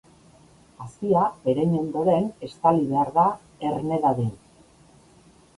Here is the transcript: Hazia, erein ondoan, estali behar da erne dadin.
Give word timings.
Hazia, 0.85 1.25
erein 1.53 1.75
ondoan, 1.83 2.31
estali 2.49 2.83
behar 2.95 3.13
da 3.21 3.29
erne 3.73 4.01
dadin. 4.07 4.37